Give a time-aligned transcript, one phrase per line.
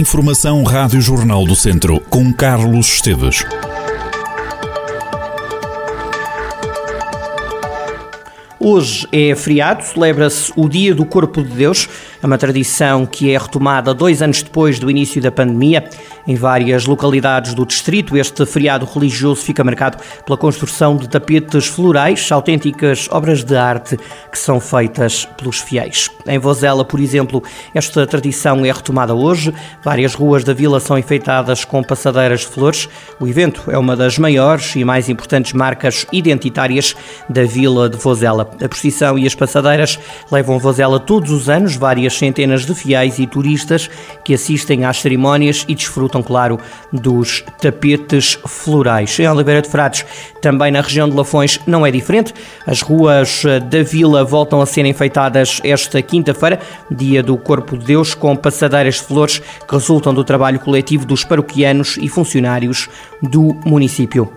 [0.00, 3.44] Informação Rádio Jornal do Centro, com Carlos Esteves.
[8.58, 11.86] Hoje é feriado, celebra-se o Dia do Corpo de Deus,
[12.22, 15.88] é uma tradição que é retomada dois anos depois do início da pandemia.
[16.26, 22.30] Em várias localidades do distrito, este feriado religioso fica marcado pela construção de tapetes florais,
[22.30, 23.96] autênticas obras de arte
[24.30, 26.10] que são feitas pelos fiéis.
[26.26, 27.42] Em Vozela, por exemplo,
[27.74, 29.54] esta tradição é retomada hoje.
[29.82, 32.88] Várias ruas da vila são enfeitadas com passadeiras de flores.
[33.18, 36.94] O evento é uma das maiores e mais importantes marcas identitárias
[37.28, 38.50] da vila de Vozela.
[38.62, 39.98] A procissão e as passadeiras
[40.30, 43.88] levam Vozela todos os anos várias várias centenas de fiéis e turistas
[44.24, 46.58] que assistem às cerimónias e desfrutam, claro,
[46.92, 49.18] dos tapetes florais.
[49.18, 50.04] Em Oliveira de Frades,
[50.42, 52.34] também na região de Lafões, não é diferente.
[52.66, 56.60] As ruas da vila voltam a ser enfeitadas esta quinta-feira,
[56.90, 61.24] dia do Corpo de Deus, com passadeiras de flores que resultam do trabalho coletivo dos
[61.24, 62.88] paroquianos e funcionários
[63.22, 64.30] do município.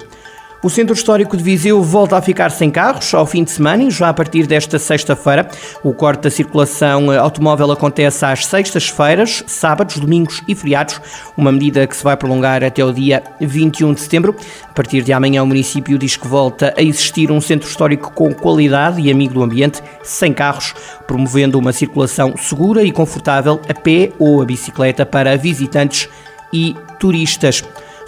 [0.64, 3.92] O Centro Histórico de Viseu volta a ficar sem carros ao fim de semana e
[3.92, 5.45] já a partir desta sexta-feira.
[5.83, 11.02] O corte da circulação automóvel acontece às sextas-feiras, sábados, domingos e feriados,
[11.36, 14.34] uma medida que se vai prolongar até o dia 21 de setembro.
[14.64, 18.34] A partir de amanhã, o município diz que volta a existir um centro histórico com
[18.34, 20.73] qualidade e amigo do ambiente, sem carros,
[21.06, 26.08] promovendo uma circulação segura e confortável a pé ou a bicicleta para visitantes
[26.53, 27.61] e turistas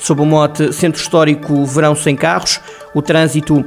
[0.06, 2.62] sob o mote Centro Histórico Verão Sem Carros.
[2.94, 3.66] O trânsito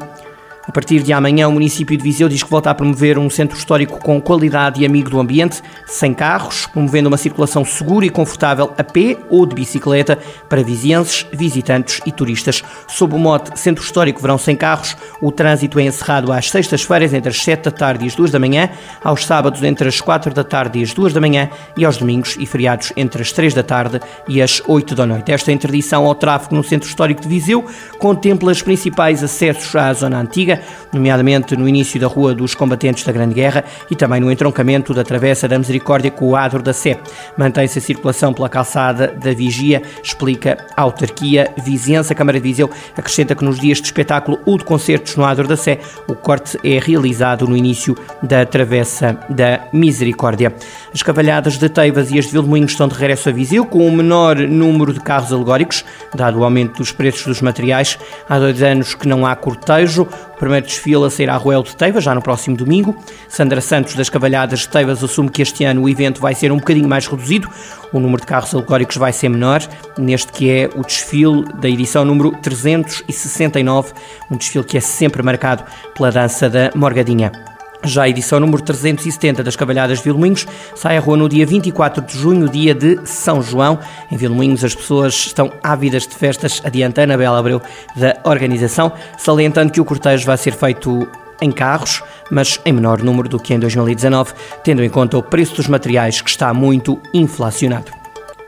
[0.69, 3.57] a partir de amanhã, o município de Viseu diz que volta a promover um centro
[3.57, 8.75] histórico com qualidade e amigo do ambiente, sem carros, promovendo uma circulação segura e confortável
[8.77, 12.63] a pé ou de bicicleta para vizienses, visitantes e turistas.
[12.87, 17.31] Sob o mote Centro Histórico Verão Sem Carros, o trânsito é encerrado às sextas-feiras entre
[17.31, 18.69] as 7 da tarde e as 2 da manhã,
[19.03, 22.37] aos sábados entre as 4 da tarde e as 2 da manhã e aos domingos
[22.39, 25.33] e feriados entre as 3 da tarde e as 8 da noite.
[25.33, 27.65] Esta interdição ao tráfego no Centro Histórico de Viseu
[27.99, 30.58] contempla os principais acessos à zona antiga,
[30.93, 35.05] nomeadamente no início da Rua dos Combatentes da Grande Guerra e também no entroncamento da
[35.05, 36.99] Travessa da Misericórdia com o Adro da Sé.
[37.37, 42.15] Mantém-se a circulação pela calçada da Vigia, explica a autarquia vizinhança.
[42.15, 45.57] Câmara de Viseu acrescenta que nos dias de espetáculo ou de concertos no Adro da
[45.57, 50.55] Sé, o corte é realizado no início da Travessa da Misericórdia.
[50.93, 53.89] As cavalhadas de Teivas e as de Vilmoinhos estão de regresso a Viseu, com o
[53.89, 57.99] um menor número de carros alegóricos, dado o aumento dos preços dos materiais.
[58.29, 60.07] Há dois anos que não há cortejo.
[60.39, 62.97] Primeiro desfile a sair à Ruel de Teivas, já no próximo domingo.
[63.29, 66.59] Sandra Santos, das Cavalhadas de Teivas, assume que este ano o evento vai ser um
[66.59, 67.49] bocadinho mais reduzido.
[67.93, 69.61] O número de carros alegóricos vai ser menor,
[69.99, 73.93] neste que é o desfile da edição número 369,
[74.31, 77.58] um desfile que é sempre marcado pela dança da Morgadinha.
[77.85, 82.05] Já a edição número 370 das Cavalhadas de Vilmoinhos sai à rua no dia 24
[82.05, 83.79] de junho, dia de São João.
[84.11, 87.63] Em Vilmoinhos as pessoas estão ávidas de festas, adianta Anabela Abreu
[87.97, 91.09] da organização, salientando que o cortejo vai ser feito
[91.41, 94.33] em carros, mas em menor número do que em 2019,
[94.65, 97.93] tendo em conta o preço dos materiais que está muito inflacionado.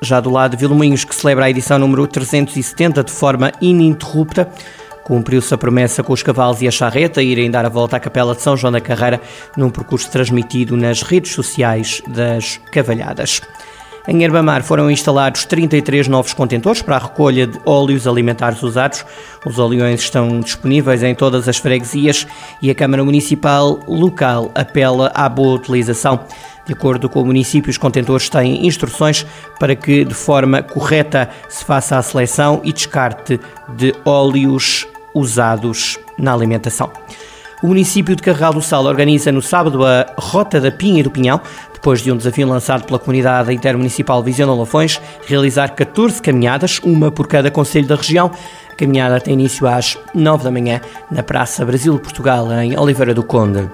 [0.02, 4.50] Já do lado de Vilmoinhos, que celebra a edição número 370 de forma ininterrupta,
[5.10, 8.32] Cumpriu-se a promessa com os cavalos e a charreta irem dar a volta à Capela
[8.32, 9.20] de São João da Carreira
[9.56, 13.40] num percurso transmitido nas redes sociais das Cavalhadas.
[14.06, 19.04] Em Herbamar foram instalados 33 novos contentores para a recolha de óleos alimentares usados.
[19.44, 22.24] Os oleões estão disponíveis em todas as freguesias
[22.62, 26.20] e a Câmara Municipal local apela à boa utilização.
[26.64, 29.26] De acordo com o município, os contentores têm instruções
[29.58, 33.40] para que, de forma correta, se faça a seleção e descarte
[33.76, 36.90] de óleos usados na alimentação.
[37.62, 41.10] O município de Carregal do Sal organiza no sábado a Rota da Pinha e do
[41.10, 41.40] Pinhão,
[41.74, 47.26] depois de um desafio lançado pela comunidade intermunicipal Visão Lafões, realizar 14 caminhadas, uma por
[47.26, 48.30] cada conselho da região.
[48.70, 53.12] A caminhada tem início às 9 da manhã na Praça Brasil de Portugal, em Oliveira
[53.12, 53.68] do Conde.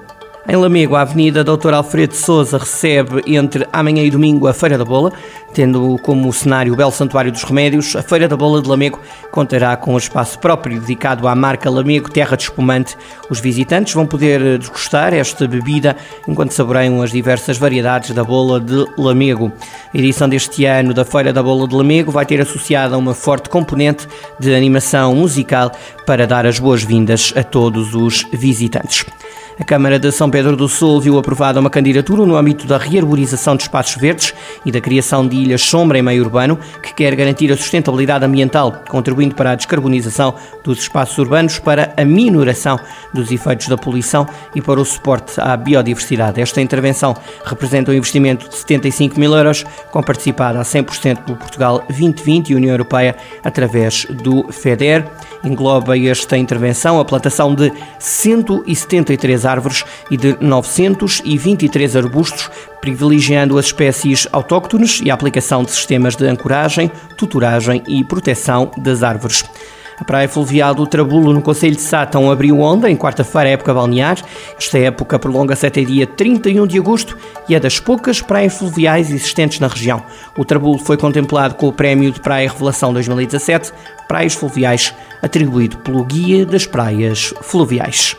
[0.48, 1.74] Em Lamego, a Avenida Dr.
[1.74, 5.12] Alfredo Souza recebe entre amanhã e domingo a Feira da Bola,
[5.52, 7.96] tendo como cenário o Belo Santuário dos Remédios.
[7.96, 9.00] A Feira da Bola de Lamego
[9.32, 12.96] contará com um espaço próprio dedicado à marca Lamego Terra de Espumante.
[13.28, 15.96] Os visitantes vão poder desgustar esta bebida
[16.28, 19.50] enquanto saboreiam as diversas variedades da bola de Lamego.
[19.92, 23.48] A edição deste ano da Feira da Bola de Lamego vai ter associada uma forte
[23.48, 24.06] componente
[24.38, 25.72] de animação musical
[26.06, 29.04] para dar as boas-vindas a todos os visitantes.
[29.58, 33.56] A Câmara de São Pedro do Sul viu aprovada uma candidatura no âmbito da rearborização
[33.56, 34.34] de espaços verdes
[34.66, 38.82] e da criação de ilhas sombra em meio urbano, que quer garantir a sustentabilidade ambiental,
[38.86, 42.78] contribuindo para a descarbonização dos espaços urbanos, para a minoração
[43.14, 46.38] dos efeitos da poluição e para o suporte à biodiversidade.
[46.38, 51.78] Esta intervenção representa um investimento de 75 mil euros, com participada a 100% do Portugal
[51.88, 55.06] 2020 e União Europeia através do FEDER.
[55.42, 62.50] Engloba esta intervenção a plantação de 173 árvores e de 923 arbustos,
[62.80, 69.02] privilegiando as espécies autóctones e a aplicação de sistemas de ancoragem, tutoragem e proteção das
[69.02, 69.44] árvores.
[69.98, 74.18] A praia fluvial do Trabulo, no Conselho de Sátão, abriu onda em quarta-feira, época balnear.
[74.58, 77.16] Esta época prolonga-se até dia 31 de agosto
[77.48, 80.02] e é das poucas praias fluviais existentes na região.
[80.36, 83.72] O Trabulo foi contemplado com o Prémio de Praia Revelação 2017,
[84.06, 84.92] Praias Fluviais,
[85.22, 88.16] atribuído pelo Guia das Praias Fluviais.